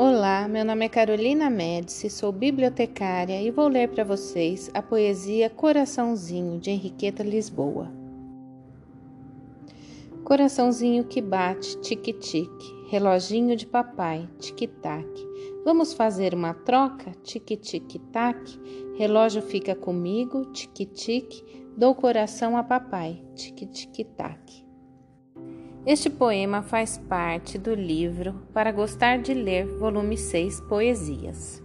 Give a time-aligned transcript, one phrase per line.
[0.00, 5.50] Olá, meu nome é Carolina Médici, sou bibliotecária e vou ler para vocês a poesia
[5.50, 7.90] Coraçãozinho de Henriqueta Lisboa.
[10.22, 15.08] Coraçãozinho que bate, tique-tique, reloginho de papai, tic-tac.
[15.64, 18.38] Vamos fazer uma troca, tic-tic-tac.
[18.96, 21.44] Relógio fica comigo, tic-tic,
[21.76, 24.67] dou coração a papai, tic-tic-tac.
[25.86, 31.62] Este poema faz parte do livro Para Gostar de Ler, volume 6, Poesias.